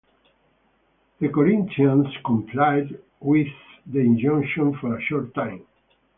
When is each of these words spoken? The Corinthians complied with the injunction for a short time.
The 1.19 1.29
Corinthians 1.29 2.07
complied 2.25 2.97
with 3.19 3.49
the 3.85 3.99
injunction 3.99 4.73
for 4.79 4.95
a 4.97 5.01
short 5.03 5.31
time. 5.35 5.67